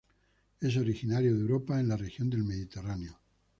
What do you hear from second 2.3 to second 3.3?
del Mediterráneo.